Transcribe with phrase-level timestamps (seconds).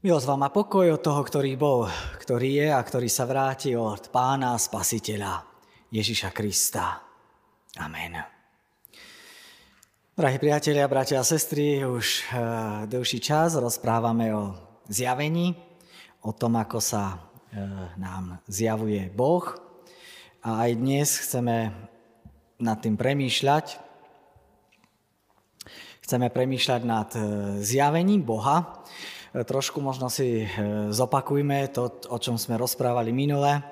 [0.00, 1.84] Milosť vám a pokoj od toho, ktorý bol,
[2.24, 5.44] ktorý je a ktorý sa vráti od pána spasiteľa
[5.92, 7.04] Ježiša Krista.
[7.76, 8.16] Amen.
[10.16, 14.56] Drahí priatelia, bratia a sestry, už uh, dlhší čas rozprávame o
[14.88, 15.52] zjavení,
[16.24, 19.52] o tom, ako sa uh, nám zjavuje Boh.
[20.40, 21.76] A aj dnes chceme
[22.56, 23.90] nad tým premýšľať,
[26.10, 27.20] Chceme premýšľať nad e,
[27.62, 28.82] zjavením Boha.
[29.30, 30.46] Trošku možno si e,
[30.90, 33.62] zopakujme to, o čom sme rozprávali minule.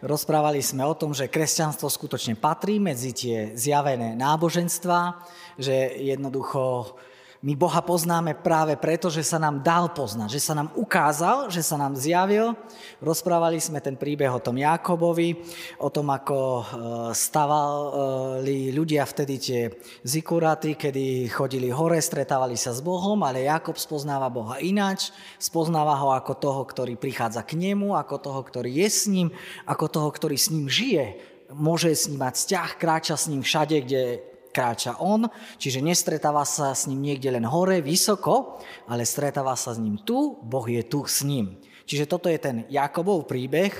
[0.00, 5.20] Rozprávali sme o tom, že kresťanstvo skutočne patrí medzi tie zjavené náboženstva,
[5.60, 6.96] že jednoducho
[7.42, 11.58] my Boha poznáme práve preto, že sa nám dal poznať, že sa nám ukázal, že
[11.58, 12.54] sa nám zjavil.
[13.02, 15.42] Rozprávali sme ten príbeh o tom Jakobovi,
[15.82, 16.64] o tom, ako e,
[17.10, 19.60] stavali ľudia vtedy tie
[20.06, 25.10] zikuraty, kedy chodili hore, stretávali sa s Bohom, ale Jakob spoznáva Boha ináč,
[25.42, 29.34] spoznáva ho ako toho, ktorý prichádza k nemu, ako toho, ktorý je s ním,
[29.66, 31.18] ako toho, ktorý s ním žije,
[31.50, 36.76] môže s ním mať vzťah, kráča s ním všade, kde kráča on, čiže nestretáva sa
[36.76, 41.02] s ním niekde len hore, vysoko, ale stretáva sa s ním tu, Boh je tu
[41.08, 41.56] s ním.
[41.88, 43.72] Čiže toto je ten Jakobov príbeh.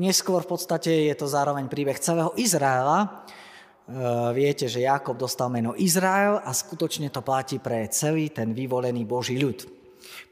[0.00, 3.06] Neskôr v podstate je to zároveň príbeh celého Izraela.
[3.06, 3.08] E,
[4.34, 9.38] viete, že Jakob dostal meno Izrael a skutočne to platí pre celý ten vyvolený Boží
[9.38, 9.75] ľud.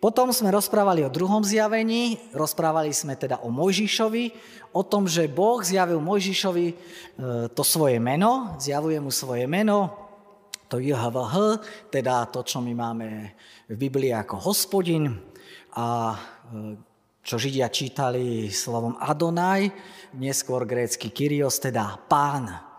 [0.02, 4.24] Potom sme rozprávali o druhom zjavení, rozprávali sme teda o Mojžišovi,
[4.74, 6.74] o tom, že Boh zjavil Mojžišovi e,
[7.54, 9.94] to svoje meno, zjavuje mu svoje meno,
[10.68, 11.34] to JHVH,
[11.94, 13.08] teda to, čo my máme
[13.70, 15.14] v Biblii ako hospodin
[15.78, 16.16] a e,
[17.24, 19.72] čo Židia čítali slovom Adonai,
[20.20, 22.73] neskôr grécky Kyrios, teda pán.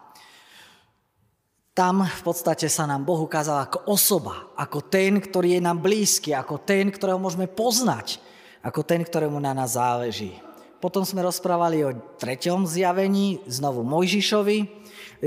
[1.76, 6.32] Tam v podstate sa nám Boh ukázal ako osoba, ako ten, ktorý je nám blízky,
[6.32, 8.24] ako ten, ktorého môžeme poznať,
[8.64, 10.40] ako ten, ktorému na nás záleží.
[10.80, 14.68] Potom sme rozprávali o treťom zjavení, znovu Mojžišovi, e,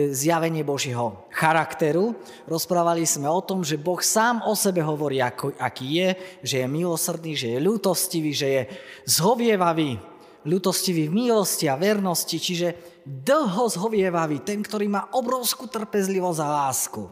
[0.09, 2.17] zjavenie Božího charakteru.
[2.49, 6.09] Rozprávali sme o tom, že Boh sám o sebe hovorí, ako, aký je,
[6.41, 8.63] že je milosrdný, že je ľútostivý, že je
[9.05, 10.01] zhovievavý,
[10.49, 17.05] ľútostivý v milosti a vernosti, čiže dlho zhovievavý, ten, ktorý má obrovskú trpezlivosť a lásku.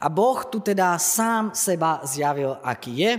[0.00, 3.12] A Boh tu teda sám seba zjavil, aký je,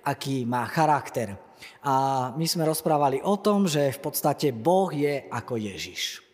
[0.00, 1.36] aký má charakter.
[1.84, 1.94] A
[2.34, 6.24] my sme rozprávali o tom, že v podstate Boh je ako Ježiš.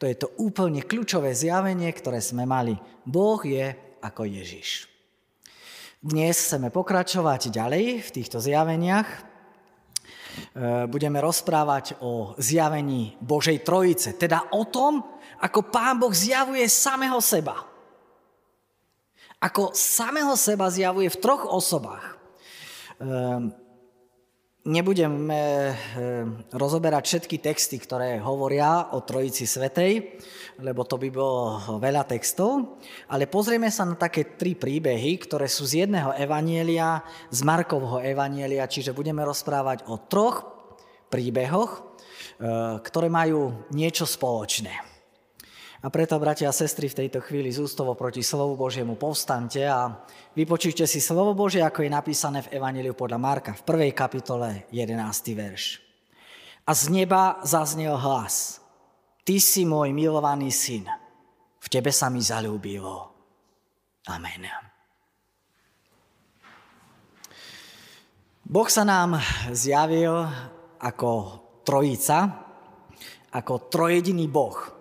[0.00, 2.76] To je to úplne kľúčové zjavenie, ktoré sme mali.
[3.04, 4.88] Boh je ako Ježiš.
[6.00, 9.29] Dnes chceme pokračovať ďalej v týchto zjaveniach
[10.86, 15.02] budeme rozprávať o zjavení Božej Trojice, teda o tom,
[15.40, 17.56] ako Pán Boh zjavuje samého seba.
[19.40, 22.20] Ako samého seba zjavuje v troch osobách.
[24.70, 25.74] Nebudeme
[26.54, 30.22] rozoberať všetky texty, ktoré hovoria o Trojici Svetej,
[30.62, 32.78] lebo to by bolo veľa textov,
[33.10, 37.02] ale pozrieme sa na také tri príbehy, ktoré sú z jedného evanielia,
[37.34, 40.46] z Markovho evanielia, čiže budeme rozprávať o troch
[41.10, 41.80] príbehoch, e,
[42.86, 44.89] ktoré majú niečo spoločné.
[45.80, 50.04] A preto, bratia a sestry, v tejto chvíli z ústovo proti slovu Božiemu povstante a
[50.36, 54.92] vypočujte si slovo Božie, ako je napísané v Evangeliu podľa Marka v prvej kapitole 11.
[55.32, 55.80] verš.
[56.68, 58.60] A z neba zaznel hlas.
[59.24, 60.84] Ty si môj milovaný syn.
[61.64, 63.16] V tebe sa mi zalúbilo.
[64.12, 64.52] Amen.
[68.44, 69.16] Boh sa nám
[69.48, 70.28] zjavil
[70.76, 71.10] ako
[71.64, 72.36] trojica,
[73.32, 74.79] ako trojediný Boh.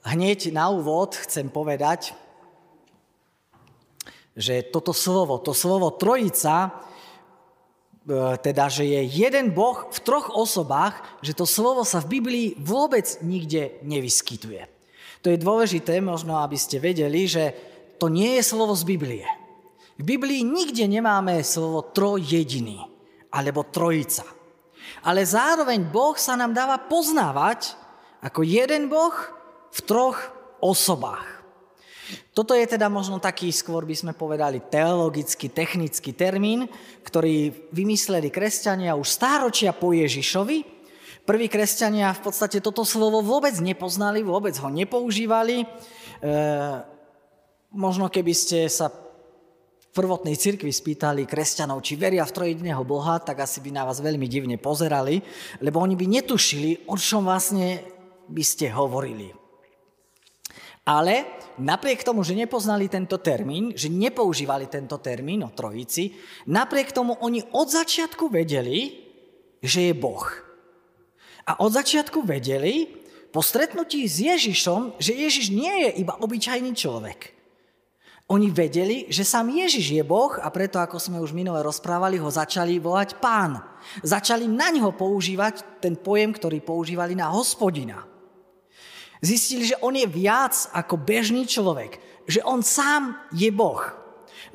[0.00, 2.16] Hneď na úvod chcem povedať,
[4.32, 6.72] že toto slovo, to slovo trojica,
[8.08, 12.46] e, teda, že je jeden Boh v troch osobách, že to slovo sa v Biblii
[12.56, 14.64] vôbec nikde nevyskytuje.
[15.20, 17.52] To je dôležité, možno aby ste vedeli, že
[18.00, 19.28] to nie je slovo z Biblie.
[20.00, 22.88] V Biblii nikde nemáme slovo trojediný
[23.28, 24.24] alebo trojica.
[25.04, 27.76] Ale zároveň Boh sa nám dáva poznávať
[28.24, 29.12] ako jeden Boh,
[29.70, 30.18] v troch
[30.60, 31.40] osobách.
[32.30, 36.66] Toto je teda možno taký, skôr by sme povedali, teologický, technický termín,
[37.02, 40.82] ktorý vymysleli kresťania už stáročia po Ježišovi.
[41.26, 45.62] Prví kresťania v podstate toto slovo vôbec nepoznali, vôbec ho nepoužívali.
[45.62, 45.66] E,
[47.74, 53.42] možno keby ste sa v prvotnej cirkvi spýtali kresťanov, či veria v trojediného Boha, tak
[53.42, 55.18] asi by na vás veľmi divne pozerali,
[55.62, 57.82] lebo oni by netušili, o čom vlastne
[58.30, 59.39] by ste hovorili.
[60.84, 61.28] Ale
[61.60, 66.16] napriek tomu, že nepoznali tento termín, že nepoužívali tento termín o trojici,
[66.48, 68.96] napriek tomu oni od začiatku vedeli,
[69.60, 70.24] že je Boh.
[71.44, 73.00] A od začiatku vedeli,
[73.30, 77.38] po stretnutí s Ježišom, že Ježiš nie je iba obyčajný človek.
[78.30, 82.30] Oni vedeli, že sám Ježiš je Boh a preto, ako sme už minule rozprávali, ho
[82.30, 83.58] začali volať pán.
[84.06, 88.06] Začali na ňo používať ten pojem, ktorý používali na hospodina.
[89.20, 93.80] Zistili, že on je viac ako bežný človek, že on sám je Boh.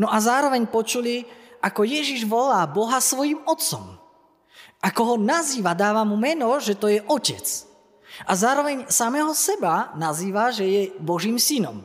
[0.01, 1.29] No a zároveň počuli,
[1.61, 3.97] ako Ježiš volá Boha svojim otcom.
[4.81, 7.45] Ako ho nazýva, dáva mu meno, že to je otec.
[8.25, 11.83] A zároveň samého seba nazýva, že je Božím synom.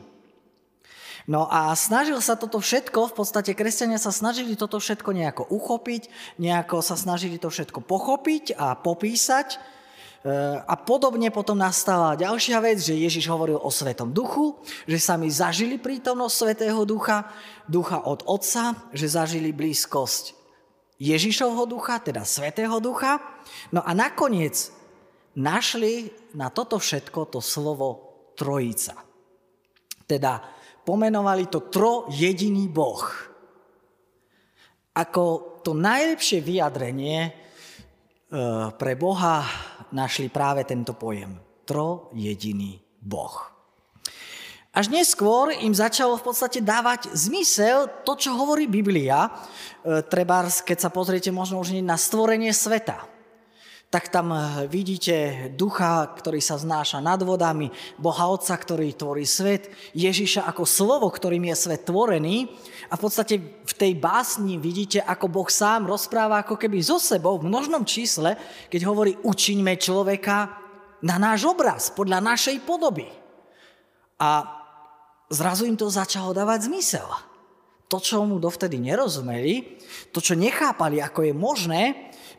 [1.29, 6.09] No a snažil sa toto všetko, v podstate kresťania sa snažili toto všetko nejako uchopiť,
[6.41, 9.61] nejako sa snažili to všetko pochopiť a popísať.
[10.21, 10.29] E,
[10.61, 14.53] a podobne potom nastala ďalšia vec, že Ježiš hovoril o Svetom duchu,
[14.85, 17.25] že sami zažili prítomnosť Svetého ducha,
[17.65, 20.37] ducha od Otca, že zažili blízkosť
[21.01, 23.17] Ježišovho ducha, teda Svetého ducha.
[23.73, 24.69] No a nakoniec
[25.33, 27.89] našli na toto všetko to slovo
[28.37, 28.93] trojica.
[30.05, 30.45] Teda
[30.85, 33.01] pomenovali to tro jediný Boh.
[34.93, 37.33] Ako to najlepšie vyjadrenie
[38.79, 39.43] pre Boha
[39.91, 41.35] našli práve tento pojem.
[41.67, 43.51] Tro jediný Boh.
[44.71, 49.27] Až neskôr im začalo v podstate dávať zmysel to, čo hovorí Biblia.
[49.27, 53.03] E, Treba, keď sa pozriete možno už na stvorenie sveta
[53.91, 57.67] tak tam eh, vidíte ducha, ktorý sa znáša nad vodami,
[57.99, 62.47] Boha Otca, ktorý tvorí svet, Ježiša ako slovo, ktorým je svet tvorený.
[62.87, 67.37] A v podstate v tej básni vidíte, ako Boh sám rozpráva ako keby so sebou
[67.37, 68.39] v množnom čísle,
[68.71, 70.55] keď hovorí učiňme človeka
[71.03, 73.11] na náš obraz, podľa našej podoby.
[74.21, 74.45] A
[75.27, 77.07] zrazu im to začalo dávať zmysel.
[77.91, 79.83] To, čo mu dovtedy nerozumeli,
[80.15, 81.83] to, čo nechápali, ako je možné,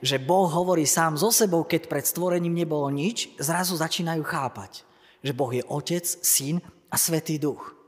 [0.02, 4.82] že Boh hovorí sám so sebou, keď pred stvorením nebolo nič, zrazu začínajú chápať,
[5.22, 6.58] že Boh je Otec, Syn
[6.90, 7.78] a Svetý Duch.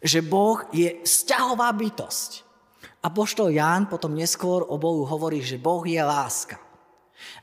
[0.00, 2.48] Že Boh je vzťahová bytosť.
[3.04, 6.56] A poštol Ján potom neskôr o Bohu hovorí, že Boh je láska.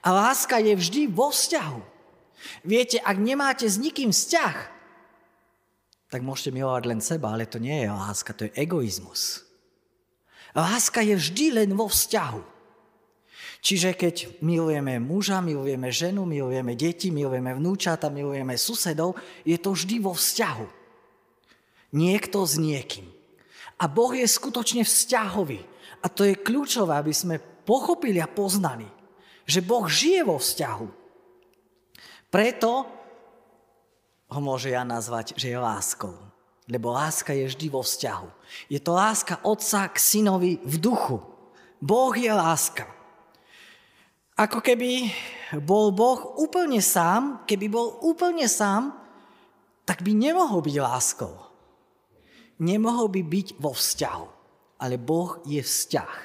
[0.01, 1.81] A láska je vždy vo vzťahu.
[2.65, 4.57] Viete, ak nemáte s nikým vzťah,
[6.09, 9.45] tak môžete milovať len seba, ale to nie je láska, to je egoizmus.
[10.55, 12.54] Láska je vždy len vo vzťahu.
[13.65, 20.05] Čiže keď milujeme muža, milujeme ženu, milujeme deti, milujeme vnúčata, milujeme susedov, je to vždy
[20.05, 20.67] vo vzťahu.
[21.97, 23.09] Niekto s niekým.
[23.81, 25.65] A Boh je skutočne vzťahový.
[26.05, 28.85] A to je kľúčové, aby sme pochopili a poznali,
[29.49, 30.87] že Boh žije vo vzťahu.
[32.29, 32.85] Preto
[34.29, 36.13] ho môže ja nazvať, že je láskou.
[36.69, 38.29] Lebo láska je vždy vo vzťahu.
[38.69, 41.17] Je to láska otca k synovi v duchu.
[41.81, 42.94] Boh je láska.
[44.35, 45.15] Ako keby
[45.63, 48.91] bol Boh úplne sám, keby bol úplne sám,
[49.87, 51.31] tak by nemohol byť láskou.
[52.59, 54.27] Nemohol by byť vo vzťahu.
[54.83, 56.15] Ale Boh je vzťah.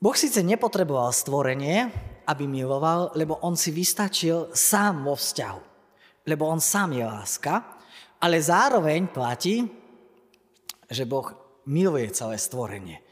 [0.00, 1.92] Boh síce nepotreboval stvorenie,
[2.24, 5.62] aby miloval, lebo on si vystačil sám vo vzťahu.
[6.24, 7.60] Lebo on sám je láska,
[8.24, 9.68] ale zároveň platí,
[10.88, 11.28] že Boh
[11.68, 13.04] miluje celé stvorenie.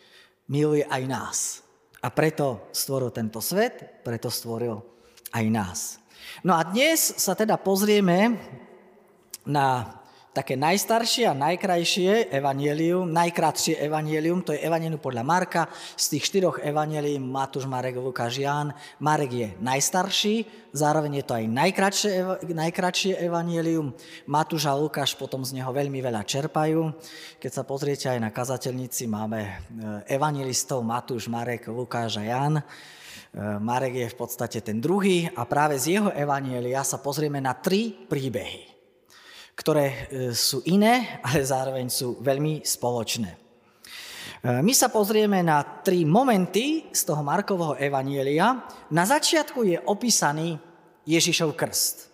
[0.48, 1.61] Miluje aj nás.
[2.02, 4.82] A preto stvoril tento svet, preto stvoril
[5.30, 5.80] aj nás.
[6.42, 8.34] No a dnes sa teda pozrieme
[9.46, 10.01] na
[10.32, 15.62] také najstaršie a najkrajšie evanielium, najkrátšie evanielium, to je evanielium podľa Marka.
[15.92, 18.72] Z tých štyroch evanielium Matúš, Marek, Lukáš, Ján.
[18.96, 22.10] Marek je najstarší, zároveň je to aj najkratšie,
[22.48, 23.92] najkratšie evanielium.
[24.24, 26.96] Matúš a Lukáš potom z neho veľmi veľa čerpajú.
[27.36, 29.52] Keď sa pozriete aj na kazateľnici, máme e,
[30.16, 32.56] evangelistov Matúš, Marek, Lukáš a Ján.
[32.56, 32.64] E,
[33.60, 37.92] Marek je v podstate ten druhý a práve z jeho evanielia sa pozrieme na tri
[37.92, 38.71] príbehy
[39.54, 39.96] ktoré e,
[40.32, 43.30] sú iné, ale zároveň sú veľmi spoločné.
[43.30, 43.38] E,
[44.64, 48.64] my sa pozrieme na tri momenty z toho Markovho evanielia.
[48.90, 50.56] Na začiatku je opísaný
[51.04, 52.10] Ježišov krst.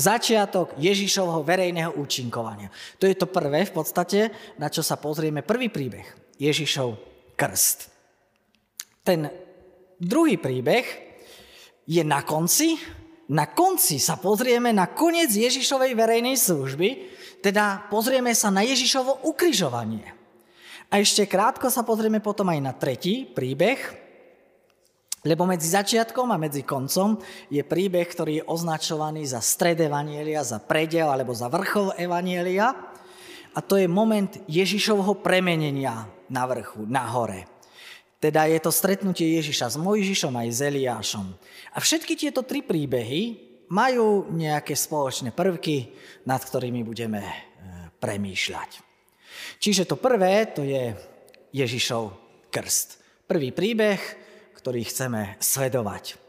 [0.00, 2.72] Začiatok Ježišovho verejného účinkovania.
[2.96, 5.44] To je to prvé v podstate, na čo sa pozrieme.
[5.44, 6.08] Prvý príbeh.
[6.40, 6.96] Ježišov
[7.36, 7.92] krst.
[9.04, 9.28] Ten
[10.00, 10.86] druhý príbeh
[11.84, 12.80] je na konci,
[13.30, 16.88] na konci sa pozrieme na koniec Ježišovej verejnej služby,
[17.38, 20.18] teda pozrieme sa na Ježišovo ukrižovanie.
[20.90, 23.78] A ešte krátko sa pozrieme potom aj na tretí príbeh,
[25.22, 30.58] lebo medzi začiatkom a medzi koncom je príbeh, ktorý je označovaný za stred Evanielia, za
[30.58, 32.74] predel alebo za vrchol Evanielia.
[33.54, 37.59] A to je moment Ježišovho premenenia na vrchu, na hore.
[38.20, 41.26] Teda je to stretnutie Ježiša s Mojžišom aj s Eliášom.
[41.72, 45.96] A všetky tieto tri príbehy majú nejaké spoločné prvky,
[46.28, 47.34] nad ktorými budeme e,
[47.96, 48.70] premýšľať.
[49.56, 50.92] Čiže to prvé, to je
[51.56, 52.12] Ježišov
[52.52, 53.00] krst.
[53.24, 54.00] Prvý príbeh,
[54.52, 56.19] ktorý chceme sledovať.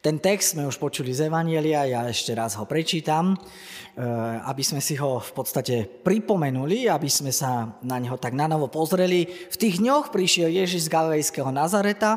[0.00, 4.00] Ten text sme už počuli z Evanielia, ja ešte raz ho prečítam, eh,
[4.48, 9.28] aby sme si ho v podstate pripomenuli, aby sme sa na neho tak nanovo pozreli.
[9.28, 12.16] V tých dňoch prišiel Ježiš z Galilejského Nazareta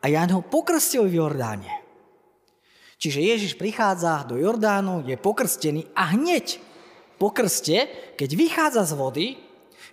[0.00, 1.68] a Jan ho pokrstil v Jordáne.
[2.96, 6.56] Čiže Ježiš prichádza do Jordánu, je pokrstený a hneď
[7.20, 9.26] po krste, keď vychádza z vody,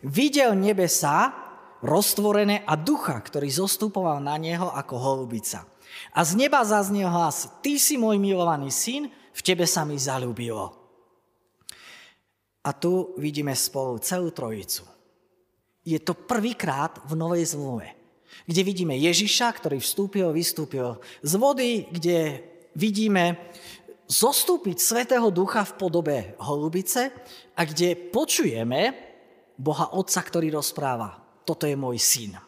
[0.07, 1.35] videl nebesa
[1.83, 5.72] roztvorené a ducha, ktorý zostupoval na neho ako holubica.
[6.13, 10.73] A z neba zaznie hlas, ty si môj milovaný syn, v tebe sa mi zalúbilo.
[12.63, 14.87] A tu vidíme spolu celú trojicu.
[15.83, 17.91] Je to prvýkrát v Novej zmluve,
[18.47, 22.39] kde vidíme Ježiša, ktorý vstúpil, vystúpil z vody, kde
[22.71, 23.35] vidíme
[24.07, 27.11] zostúpiť Svetého Ducha v podobe holubice
[27.57, 28.95] a kde počujeme
[29.59, 31.19] Boha Otca, ktorý rozpráva.
[31.43, 32.39] Toto je môj syn.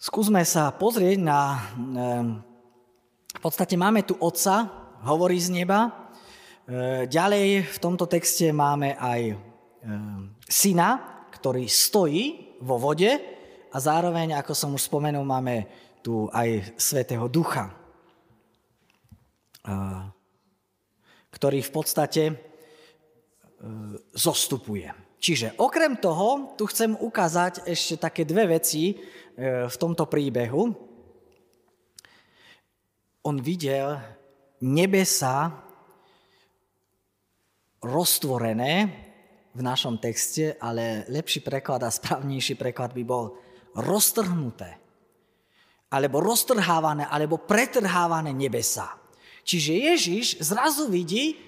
[0.00, 1.60] Skúsme sa pozrieť na...
[3.36, 4.64] V podstate máme tu Otca,
[5.04, 5.92] hovorí z neba.
[6.64, 9.36] E, ďalej v tomto texte máme aj
[10.48, 11.04] syna,
[11.36, 13.12] ktorý stojí vo vode
[13.68, 15.68] a zároveň, ako som už spomenul, máme
[16.00, 17.68] tu aj Svetého Ducha,
[21.28, 22.22] ktorý v podstate
[24.16, 24.88] zostupuje.
[25.20, 28.96] Čiže okrem toho, tu chcem ukázať ešte také dve veci,
[29.40, 30.68] v tomto príbehu,
[33.24, 33.96] on videl
[34.60, 35.48] nebesa
[37.80, 38.72] roztvorené
[39.56, 43.40] v našom texte, ale lepší preklad a správnejší preklad by bol
[43.80, 44.76] roztrhnuté,
[45.88, 49.00] alebo roztrhávané, alebo pretrhávané nebesa.
[49.42, 51.40] Čiže Ježiš zrazu vidí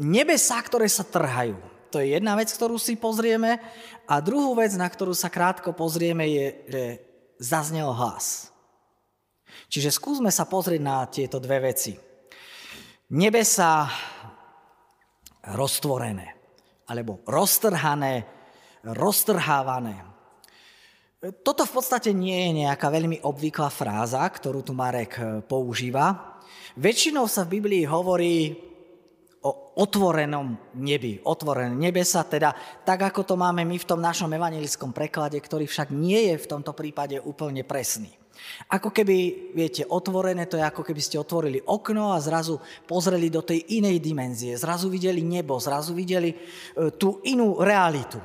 [0.00, 1.71] nebesa, ktoré sa trhajú.
[1.92, 3.60] To je jedna vec, ktorú si pozrieme.
[4.08, 6.84] A druhú vec, na ktorú sa krátko pozrieme, je, že
[7.36, 8.48] zaznel hlas.
[9.68, 11.92] Čiže skúsme sa pozrieť na tieto dve veci.
[13.12, 13.92] Nebesa
[15.52, 16.32] roztvorené,
[16.88, 18.24] alebo roztrhané,
[18.88, 20.08] roztrhávané.
[21.44, 26.40] Toto v podstate nie je nejaká veľmi obvyklá fráza, ktorú tu Marek používa.
[26.80, 28.71] Väčšinou sa v Biblii hovorí
[29.72, 32.52] otvorenom nebi, otvorené nebesa, teda
[32.84, 36.50] tak, ako to máme my v tom našom evangelickom preklade, ktorý však nie je v
[36.50, 38.12] tomto prípade úplne presný.
[38.68, 43.40] Ako keby, viete, otvorené, to je ako keby ste otvorili okno a zrazu pozreli do
[43.40, 46.36] tej inej dimenzie, zrazu videli nebo, zrazu videli e,
[46.96, 48.18] tú inú realitu.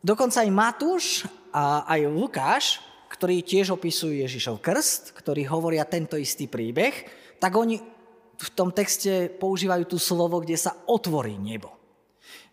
[0.00, 1.04] Dokonca aj Matúš
[1.52, 2.64] a aj Lukáš,
[3.12, 6.94] ktorí tiež opisujú Ježišov krst, ktorí hovoria tento istý príbeh,
[7.36, 7.99] tak oni
[8.40, 11.76] v tom texte používajú tu slovo, kde sa otvorí nebo.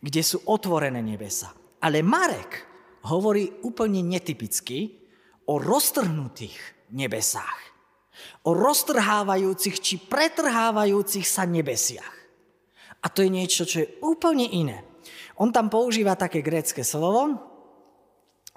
[0.03, 1.55] Kde sú otvorené nebesa.
[1.79, 2.67] Ale Marek
[3.07, 4.99] hovorí úplne netypicky
[5.47, 7.59] o roztrhnutých nebesách.
[8.43, 12.15] O roztrhávajúcich či pretrhávajúcich sa nebesiach.
[12.99, 14.83] A to je niečo, čo je úplne iné.
[15.39, 17.37] On tam používa také grécké slovo,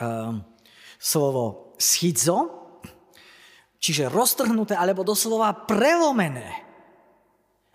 [0.00, 0.34] uh,
[0.99, 2.50] slovo schizo,
[3.78, 6.70] čiže roztrhnuté alebo doslova prelomené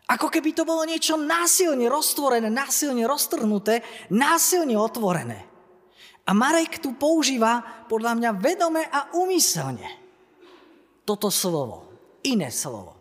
[0.06, 3.82] ako keby to bolo niečo násilne roztvorené, násilne roztrhnuté,
[4.14, 5.42] násilne otvorené.
[6.26, 10.06] A Marek tu používa podľa mňa vedome a umyselne
[11.06, 11.90] toto slovo,
[12.26, 12.98] iné slovo.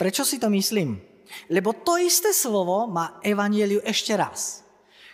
[0.00, 0.96] Prečo si to myslím?
[1.52, 4.64] Lebo to isté slovo má evanieliu ešte raz.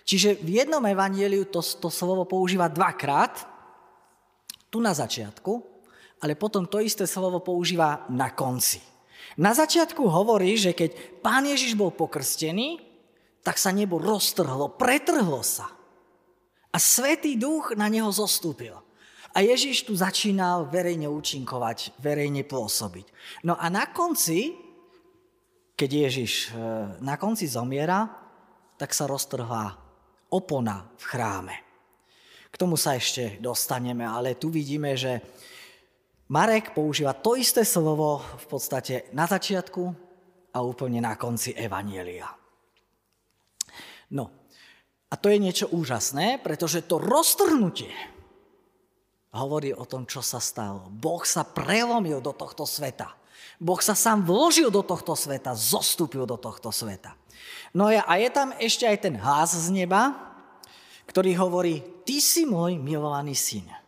[0.07, 3.47] Čiže v jednom evanieliu to, to slovo používa dvakrát,
[4.71, 5.53] tu na začiatku,
[6.23, 8.90] ale potom to isté slovo používa na konci.
[9.39, 12.83] Na začiatku hovorí, že keď pán Ježiš bol pokrstený,
[13.47, 15.71] tak sa nebo roztrhlo, pretrhlo sa.
[16.71, 18.79] A Svetý duch na neho zostúpil.
[19.31, 23.07] A Ježiš tu začínal verejne účinkovať, verejne pôsobiť.
[23.47, 24.59] No a na konci,
[25.79, 26.59] keď Ježiš e,
[26.99, 28.11] na konci zomiera,
[28.75, 29.79] tak sa roztrhla
[30.35, 31.57] opona v chráme.
[32.51, 35.23] K tomu sa ešte dostaneme, ale tu vidíme, že
[36.31, 39.83] Marek používa to isté slovo v podstate na začiatku
[40.55, 42.31] a úplne na konci Evanielia.
[44.15, 44.31] No,
[45.11, 47.91] a to je niečo úžasné, pretože to roztrhnutie
[49.35, 50.87] hovorí o tom, čo sa stalo.
[50.91, 53.11] Boh sa prelomil do tohto sveta.
[53.59, 57.19] Boh sa sám vložil do tohto sveta, zostúpil do tohto sveta.
[57.75, 60.15] No a je tam ešte aj ten hlas z neba,
[61.11, 63.80] ktorý hovorí, ty si môj milovaný syn.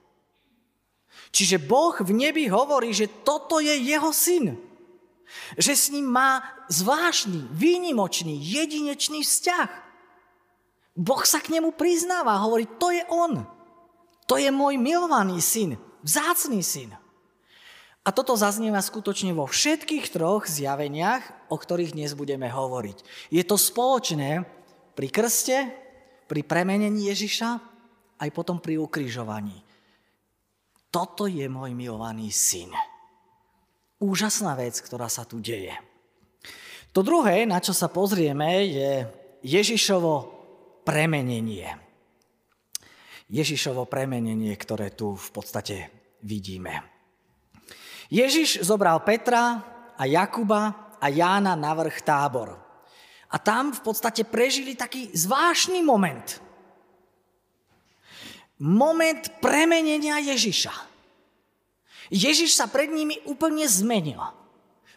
[1.33, 4.61] Čiže Boh v nebi hovorí, že toto je jeho syn.
[5.57, 9.71] Že s ním má zvláštny, výnimočný, jedinečný vzťah.
[10.93, 13.49] Boh sa k nemu priznáva, hovorí, to je on.
[14.29, 16.93] To je môj milovaný syn, vzácný syn.
[18.03, 23.31] A toto zaznieva skutočne vo všetkých troch zjaveniach, o ktorých dnes budeme hovoriť.
[23.33, 24.45] Je to spoločné
[24.93, 25.71] pri krste,
[26.29, 27.51] pri premenení Ježiša,
[28.21, 29.62] aj potom pri ukrižovaní.
[30.92, 32.68] Toto je môj milovaný syn.
[33.96, 35.72] Úžasná vec, ktorá sa tu deje.
[36.92, 39.08] To druhé, na čo sa pozrieme, je
[39.40, 40.14] Ježišovo
[40.84, 41.64] premenenie.
[43.32, 45.88] Ježišovo premenenie, ktoré tu v podstate
[46.20, 46.84] vidíme.
[48.12, 49.64] Ježiš zobral Petra
[49.96, 52.61] a Jakuba a Jána na vrch tábor.
[53.32, 56.51] A tam v podstate prežili taký zvláštny moment.
[58.62, 60.71] Moment premenenia Ježiša.
[62.14, 64.23] Ježiš sa pred nimi úplne zmenil.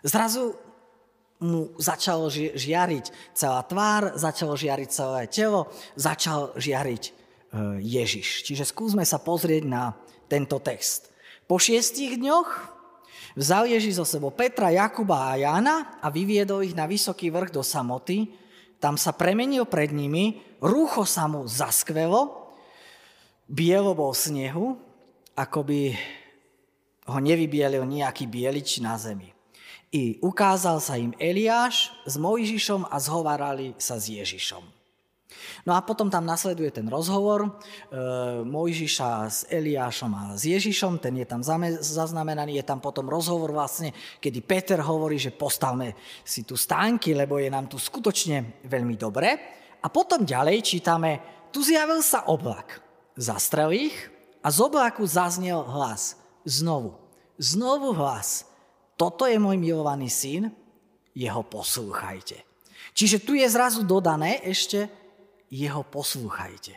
[0.05, 0.53] Zrazu
[1.41, 5.65] mu začalo žiariť celá tvár, začalo žiariť celé telo,
[5.97, 7.11] začal žiariť e,
[7.81, 8.45] Ježiš.
[8.45, 9.97] Čiže skúsme sa pozrieť na
[10.29, 11.09] tento text.
[11.49, 12.77] Po šiestich dňoch
[13.35, 17.67] Vzal Ježiš zo sebou Petra, Jakuba a Jána a vyviedol ich na vysoký vrch do
[17.67, 18.31] samoty.
[18.79, 22.44] Tam sa premenil pred nimi, rúcho sa mu zaskvelo,
[23.45, 24.77] bielo bol snehu,
[25.37, 25.81] ako by
[27.05, 29.35] ho nevybielil nejaký bielič na zemi.
[29.93, 34.75] I ukázal sa im Eliáš s Mojžišom a zhovárali sa s Ježišom.
[35.65, 37.49] No a potom tam nasleduje ten rozhovor e,
[38.45, 41.41] Mojžiša s Eliášom a s Ježišom, ten je tam
[41.81, 45.93] zaznamenaný, je tam potom rozhovor vlastne, kedy Peter hovorí, že postavme
[46.25, 49.29] si tu stánky, lebo je nám tu skutočne veľmi dobre.
[49.81, 51.11] A potom ďalej čítame,
[51.53, 52.84] tu zjavil sa oblak,
[53.15, 53.95] zastrel ich
[54.43, 56.19] a z oblaku zaznel hlas.
[56.45, 56.93] Znovu,
[57.41, 58.45] znovu hlas.
[58.95, 60.53] Toto je môj milovaný syn,
[61.17, 62.37] jeho poslúchajte.
[62.95, 64.87] Čiže tu je zrazu dodané ešte
[65.51, 66.75] jeho poslúchajte.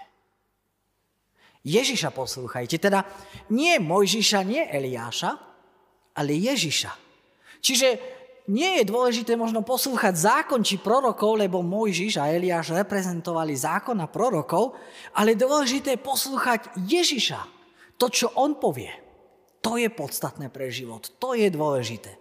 [1.67, 3.05] Ježiša poslúchajte, teda
[3.53, 5.37] nie Mojžiša, nie Eliáša,
[6.17, 6.91] ale Ježiša.
[7.61, 8.18] Čiže
[8.49, 14.09] nie je dôležité možno poslúchať zákon či prorokov, lebo Mojžiš a Eliáš reprezentovali zákon a
[14.09, 14.73] prorokov,
[15.13, 17.41] ale dôležité je poslúchať Ježiša.
[18.01, 18.89] To, čo on povie,
[19.61, 22.17] to je podstatné pre život, to je dôležité.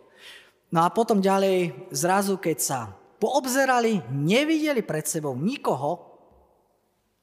[0.75, 2.79] No a potom ďalej, zrazu keď sa
[3.23, 6.03] poobzerali, nevideli pred sebou nikoho,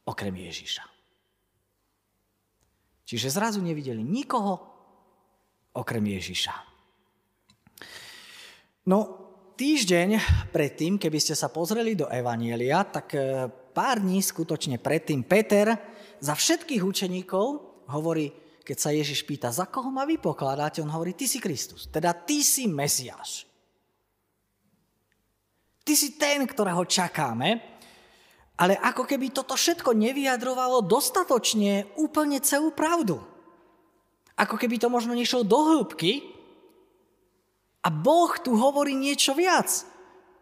[0.09, 0.85] okrem Ježiša.
[3.05, 4.65] Čiže zrazu nevideli nikoho
[5.77, 6.74] okrem Ježiša.
[8.85, 8.99] No,
[9.57, 10.09] týždeň
[10.53, 15.73] predtým, keby ste sa pozreli do Evanielia, tak e, pár dní skutočne predtým Peter
[16.21, 17.47] za všetkých učeníkov
[17.89, 18.29] hovorí,
[18.61, 22.13] keď sa Ježiš pýta, za koho ma vy pokladáte, on hovorí, ty si Kristus, teda
[22.13, 23.49] ty si Mesiáš.
[25.85, 27.75] Ty si ten, ktorého čakáme
[28.55, 33.19] ale ako keby toto všetko nevyjadrovalo dostatočne úplne celú pravdu.
[34.39, 36.34] Ako keby to možno nešlo do hĺbky.
[37.85, 39.85] A Boh tu hovorí niečo viac.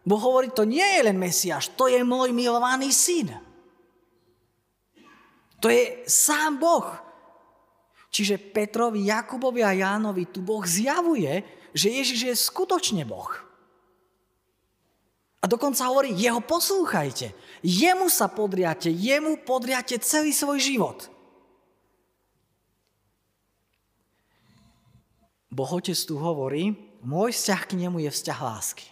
[0.07, 3.35] Boh hovorí, to nie je len Mesiáš, to je môj milovaný syn.
[5.59, 6.87] To je sám Boh.
[8.13, 13.31] Čiže Petrovi, Jakubovi a Jánovi tu Boh zjavuje, že Ježiš je skutočne Boh.
[15.43, 17.35] A dokonca hovorí, jeho poslúchajte.
[17.59, 21.11] Jemu sa podriate, jemu podriate celý svoj život.
[25.51, 28.87] Boh Otec tu hovorí, môj vzťah k nemu je vzťah lásky.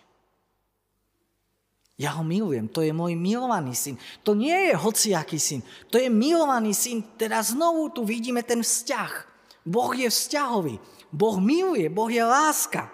[2.02, 3.93] Ja ho milujem, to je môj milovaný syn.
[4.26, 5.62] To nie je hociaký syn,
[5.93, 7.06] to je milovaný syn.
[7.13, 9.30] Teda znovu tu vidíme ten vzťah.
[9.62, 10.82] Boh je vzťahový,
[11.13, 12.89] Boh miluje, Boh je láska.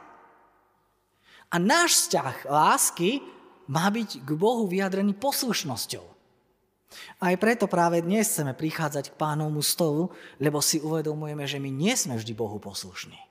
[1.48, 3.24] A náš vzťah lásky
[3.72, 6.04] má byť k Bohu vyjadrený poslušnosťou.
[7.24, 11.96] Aj preto práve dnes chceme prichádzať k pánovmu stolu, lebo si uvedomujeme, že my nie
[11.96, 13.27] sme vždy Bohu poslušní.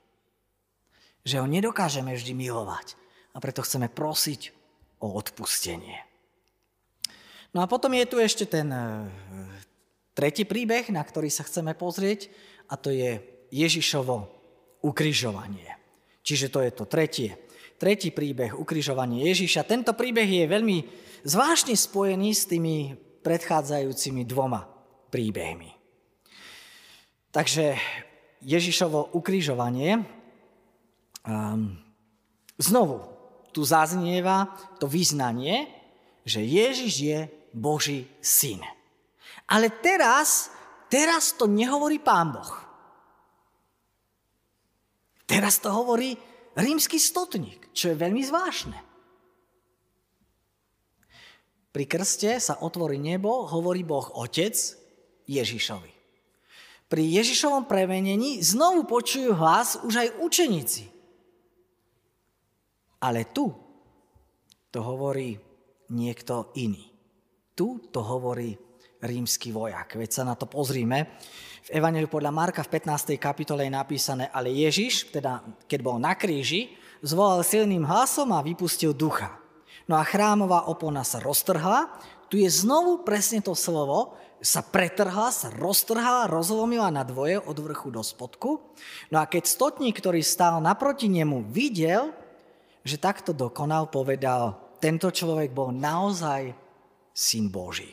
[1.27, 2.95] Že ho nedokážeme vždy milovať.
[3.35, 4.55] A preto chceme prosiť
[5.03, 6.07] o odpustenie.
[7.51, 9.11] No a potom je tu ešte ten e,
[10.15, 12.31] tretí príbeh, na ktorý sa chceme pozrieť,
[12.71, 13.19] a to je
[13.51, 14.15] Ježišovo
[14.87, 15.75] ukrižovanie.
[16.23, 17.35] Čiže to je to tretie
[17.77, 19.69] tretí príbeh, ukrižovanie Ježiša.
[19.69, 20.77] Tento príbeh je veľmi
[21.23, 24.65] zvláštne spojený s tými predchádzajúcimi dvoma
[25.13, 25.71] príbehmi.
[27.29, 27.77] Takže
[28.41, 30.01] Ježišovo ukrižovanie
[31.27, 31.75] um,
[32.57, 33.03] znovu
[33.51, 34.47] tu zaznieva
[34.79, 35.67] to vyznanie,
[36.27, 37.19] že Ježiš je
[37.55, 38.63] Boží syn.
[39.47, 40.51] Ale teraz,
[40.91, 42.51] teraz to nehovorí Pán Boh.
[45.27, 46.15] Teraz to hovorí
[46.55, 48.77] rímsky stotník, čo je veľmi zvláštne.
[51.71, 54.55] Pri krste sa otvorí nebo, hovorí Boh Otec
[55.29, 55.93] Ježišovi.
[56.87, 60.96] Pri Ježišovom premenení znovu počujú hlas už aj učeníci.
[63.03, 63.53] Ale tu
[64.73, 65.37] to hovorí
[65.93, 66.91] niekto iný.
[67.57, 68.57] Tu to hovorí
[69.01, 69.97] rímsky vojak.
[69.97, 71.17] Veď sa na to pozrime.
[71.67, 73.17] V Evangeliu podľa Marka v 15.
[73.19, 76.73] kapitole je napísané, ale Ježiš, teda keď bol na kríži,
[77.05, 79.37] zvolal silným hlasom a vypustil ducha.
[79.85, 81.91] No a chrámová opona sa roztrhla.
[82.27, 87.89] Tu je znovu presne to slovo, sa pretrhla, sa roztrhala, rozlomila na dvoje od vrchu
[87.89, 88.75] do spodku.
[89.09, 92.11] No a keď stotník, ktorý stál naproti nemu, videl,
[92.87, 96.55] že takto dokonal, povedal, tento človek bol naozaj
[97.11, 97.91] syn Boží.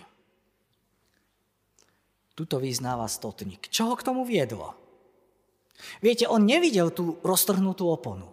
[2.34, 3.66] Tuto vyznáva stotník.
[3.70, 4.74] Čo ho k tomu viedlo?
[5.98, 8.30] Viete, on nevidel tú roztrhnutú oponu.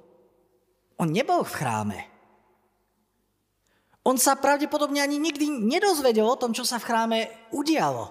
[1.02, 2.00] On nebol v chráme.
[4.02, 7.20] On sa pravdepodobne ani nikdy nedozvedel o tom, čo sa v chráme
[7.54, 8.10] udialo.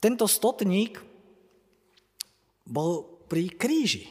[0.00, 1.00] Tento stotník
[2.64, 4.08] bol pri kríži.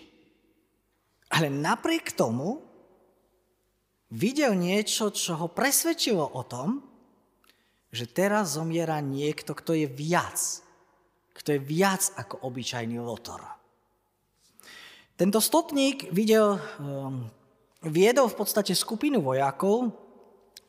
[1.33, 2.61] Ale napriek tomu
[4.13, 6.85] videl niečo, čo ho presvedčilo o tom,
[7.89, 10.37] že teraz zomiera niekto, kto je viac.
[11.33, 13.41] Kto je viac ako obyčajný lotor.
[15.17, 17.25] Tento stotník videl um,
[17.89, 19.89] viedol v podstate skupinu vojakov,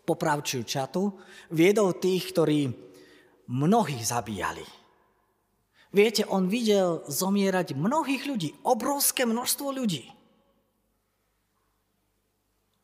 [0.04, 1.16] popravčiu čatu,
[1.52, 2.60] viedol tých, ktorí
[3.48, 4.64] mnohých zabíjali.
[5.94, 10.13] Viete, on videl zomierať mnohých ľudí, obrovské množstvo ľudí.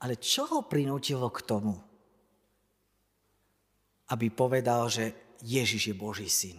[0.01, 1.77] Ale čo ho prinútilo k tomu,
[4.11, 6.59] aby povedal, že Ježiš je Boží syn?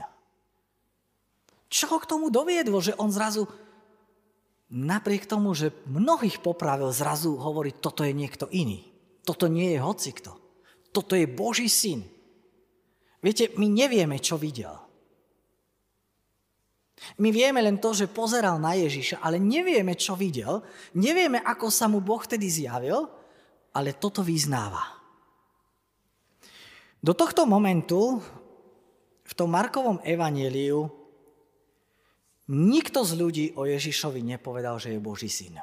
[1.72, 3.50] Čo ho k tomu doviedlo, že on zrazu
[4.72, 8.88] napriek tomu, že mnohých popravil, zrazu hovorí, toto je niekto iný.
[9.26, 10.32] Toto nie je hocikto.
[10.92, 12.04] Toto je Boží syn.
[13.22, 14.74] Viete, my nevieme, čo videl.
[17.18, 20.62] My vieme len to, že pozeral na Ježiša, ale nevieme, čo videl.
[20.94, 23.10] Nevieme, ako sa mu Boh vtedy zjavil,
[23.72, 25.00] ale toto vyznáva.
[27.02, 28.22] Do tohto momentu
[29.26, 31.02] v tom Markovom evaníliu
[32.52, 35.56] Nikto z ľudí o Ježišovi nepovedal, že je Boží syn.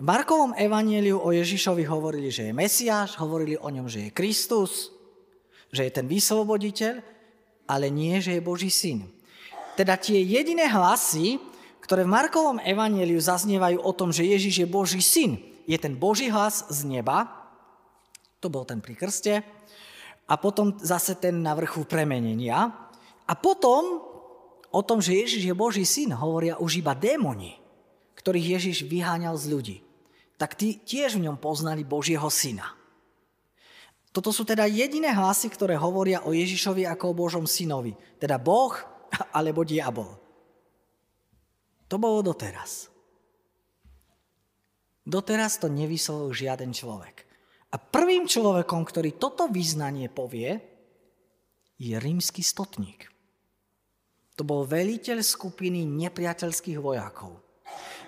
[0.00, 4.88] V Markovom evanieliu o Ježišovi hovorili, že je Mesiáš, hovorili o ňom, že je Kristus,
[5.68, 7.04] že je ten vysloboditeľ,
[7.68, 9.04] ale nie, že je Boží syn.
[9.76, 11.36] Teda tie jediné hlasy,
[11.88, 16.28] ktoré v Markovom evanieliu zaznievajú o tom, že Ježiš je Boží syn, je ten Boží
[16.28, 17.32] hlas z neba,
[18.44, 19.40] to bol ten pri krste,
[20.28, 22.76] a potom zase ten na vrchu premenenia,
[23.24, 24.04] a potom
[24.68, 27.56] o tom, že Ježiš je Boží syn, hovoria už iba démoni,
[28.20, 29.76] ktorých Ježiš vyháňal z ľudí.
[30.36, 32.76] Tak tí tiež v ňom poznali Božieho syna.
[34.12, 37.96] Toto sú teda jediné hlasy, ktoré hovoria o Ježišovi ako o Božom synovi.
[38.20, 38.76] Teda Boh
[39.38, 40.27] alebo diabol.
[41.88, 42.92] To bolo doteraz.
[45.08, 47.24] Doteraz to nevyslovil žiaden človek.
[47.72, 50.60] A prvým človekom, ktorý toto vyznanie povie,
[51.80, 53.08] je rímsky stotník.
[54.36, 57.40] To bol veliteľ skupiny nepriateľských vojakov.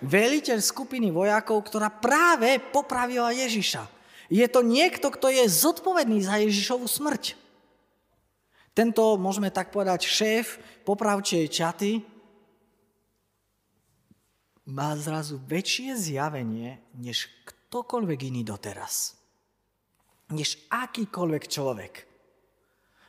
[0.05, 3.85] Veliteľ skupiny vojakov, ktorá práve popravila Ježiša.
[4.31, 7.35] Je to niekto, kto je zodpovedný za Ježišovu smrť.
[8.71, 12.01] Tento, môžeme tak povedať, šéf popravčej čaty
[14.71, 19.19] má zrazu väčšie zjavenie, než ktokoľvek iný doteraz.
[20.31, 21.95] Než akýkoľvek človek.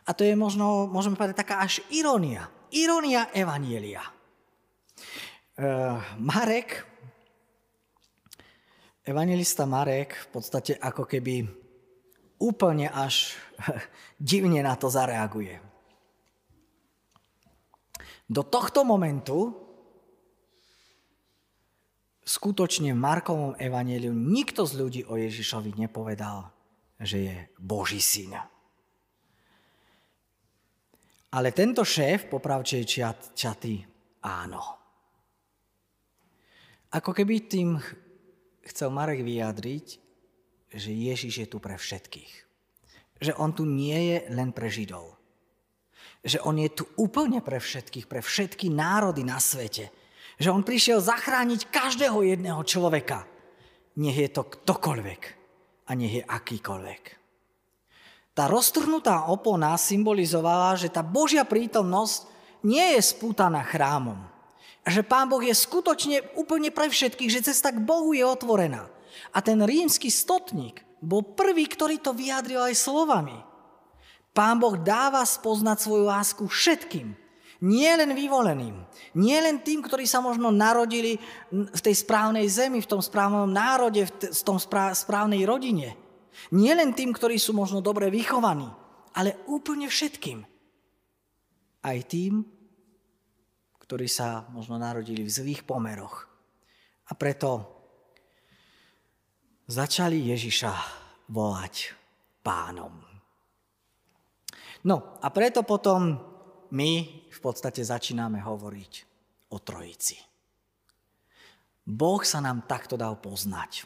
[0.06, 4.02] A to je možno, môžeme povedať, taká až irónia ironia Evanielia.
[5.62, 6.88] Uh, Marek,
[9.04, 11.46] evangelista Marek v podstate ako keby
[12.40, 13.36] úplne až
[14.18, 15.60] divne na to zareaguje.
[18.32, 19.61] Do tohto momentu
[22.26, 26.50] skutočne v Markovom evaníliu nikto z ľudí o Ježišovi nepovedal,
[27.02, 28.38] že je Boží syn.
[31.32, 33.80] Ale tento šéf popravčej čat, čaty
[34.28, 34.62] áno.
[36.92, 37.80] Ako keby tým
[38.68, 39.88] chcel Marek vyjadriť,
[40.76, 42.34] že Ježiš je tu pre všetkých.
[43.24, 45.16] Že on tu nie je len pre Židov.
[46.20, 49.88] Že on je tu úplne pre všetkých, pre všetky národy na svete.
[50.42, 53.30] Že on prišiel zachrániť každého jedného človeka.
[53.94, 55.22] Nech je to ktokoľvek
[55.86, 57.04] a nech je akýkoľvek.
[58.34, 62.26] Tá roztrhnutá opona symbolizovala, že tá Božia prítomnosť
[62.66, 64.18] nie je spútaná chrámom.
[64.82, 68.90] A že Pán Boh je skutočne úplne pre všetkých, že cesta k Bohu je otvorená.
[69.30, 73.38] A ten rímsky stotník bol prvý, ktorý to vyjadril aj slovami.
[74.34, 77.21] Pán Boh dáva spoznať svoju lásku všetkým.
[77.62, 78.74] Nie len vyvoleným.
[79.22, 81.14] Nie len tým, ktorí sa možno narodili
[81.54, 85.94] v tej správnej zemi, v tom správnom národe, v tom správnej rodine.
[86.50, 88.66] Nie len tým, ktorí sú možno dobre vychovaní,
[89.14, 90.42] ale úplne všetkým.
[91.86, 92.42] Aj tým,
[93.78, 96.26] ktorí sa možno narodili v zlých pomeroch.
[97.10, 97.68] A preto
[99.70, 100.74] začali Ježiša
[101.30, 101.94] volať
[102.42, 103.06] pánom.
[104.82, 106.31] No a preto potom
[106.72, 106.92] my
[107.28, 108.94] v podstate začíname hovoriť
[109.52, 110.16] o trojici.
[111.84, 113.84] Boh sa nám takto dal poznať.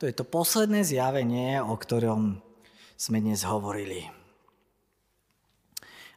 [0.00, 2.40] To je to posledné zjavenie, o ktorom
[2.96, 4.08] sme dnes hovorili.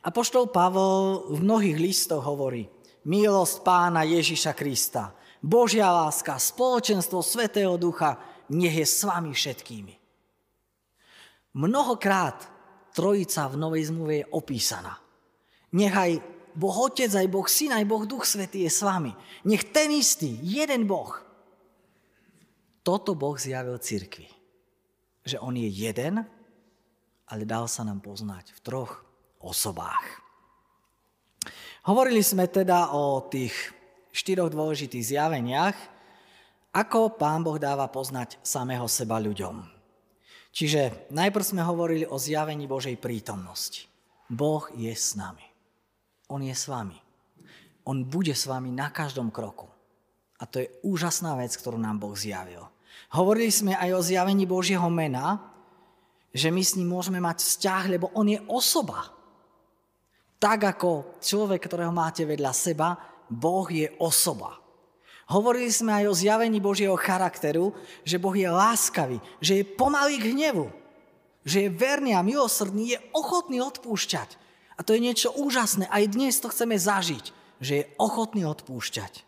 [0.06, 2.70] A poštol Pavol v mnohých listoch hovorí
[3.10, 8.18] milosť pána Ježiša Krista, Božia láska, spoločenstvo Svetého Ducha,
[8.50, 9.94] nech je s vami všetkými.
[11.58, 12.38] Mnohokrát
[12.94, 15.05] trojica v Novej zmluve je opísaná.
[15.76, 16.24] Nechaj
[16.56, 19.12] Boh Otec, aj Boh Syn, aj Boh Duch Svetý je s vami.
[19.44, 21.20] Nech ten istý, jeden Boh.
[22.80, 24.32] Toto Boh zjavil cirkvi.
[25.28, 26.24] Že On je jeden,
[27.28, 29.04] ale dal sa nám poznať v troch
[29.44, 30.24] osobách.
[31.92, 33.54] Hovorili sme teda o tých
[34.16, 35.78] štyroch dôležitých zjaveniach,
[36.72, 39.60] ako Pán Boh dáva poznať samého seba ľuďom.
[40.56, 43.92] Čiže najprv sme hovorili o zjavení Božej prítomnosti.
[44.32, 45.55] Boh je s nami.
[46.30, 46.98] On je s vami.
[47.86, 49.70] On bude s vami na každom kroku.
[50.42, 52.66] A to je úžasná vec, ktorú nám Boh zjavil.
[53.14, 55.40] Hovorili sme aj o zjavení Božieho mena,
[56.36, 59.08] že my s ním môžeme mať vzťah, lebo on je osoba.
[60.36, 63.00] Tak ako človek, ktorého máte vedľa seba,
[63.32, 64.60] Boh je osoba.
[65.32, 67.74] Hovorili sme aj o zjavení Božieho charakteru,
[68.06, 70.70] že Boh je láskavý, že je pomalý k hnevu,
[71.42, 74.38] že je verný a milosrdný, je ochotný odpúšťať.
[74.76, 75.88] A to je niečo úžasné.
[75.88, 77.26] Aj dnes to chceme zažiť,
[77.64, 79.24] že je ochotný odpúšťať.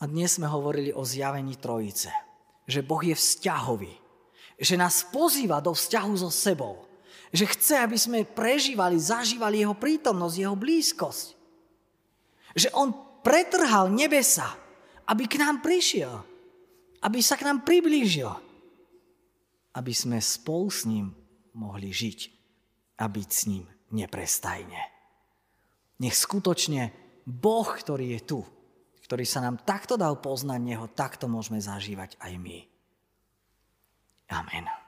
[0.00, 2.12] A dnes sme hovorili o zjavení Trojice.
[2.68, 3.94] Že Boh je vzťahový.
[4.56, 6.86] Že nás pozýva do vzťahu so sebou
[7.36, 11.26] že chce, aby sme prežívali, zažívali jeho prítomnosť, jeho blízkosť.
[12.56, 14.46] Že on pretrhal nebesa,
[15.10, 16.22] aby k nám prišiel,
[17.02, 18.30] aby sa k nám priblížil,
[19.76, 21.12] aby sme spolu s ním
[21.52, 22.20] mohli žiť
[22.96, 24.80] a byť s ním neprestajne.
[26.02, 26.92] Nech skutočne
[27.26, 28.40] Boh, ktorý je tu,
[29.06, 32.58] ktorý sa nám takto dal poznať, Neho takto môžeme zažívať aj my.
[34.34, 34.85] Amen.